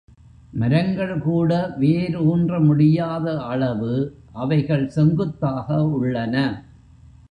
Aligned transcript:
மரங்கள்கூட 0.53 1.51
வேர் 1.77 2.17
ஊன்ற 2.21 2.59
முடியாத 2.59 3.41
அளவு 3.45 3.93
அவைகள் 4.33 4.87
செங்குத்தாக 4.87 5.83
உள்ளன. 5.97 6.35